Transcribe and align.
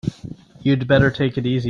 You'd 0.63 0.87
better 0.87 1.11
take 1.11 1.37
it 1.37 1.45
easy. 1.45 1.59